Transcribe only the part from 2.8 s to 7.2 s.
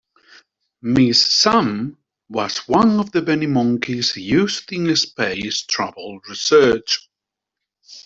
of many monkeys used in space travel research.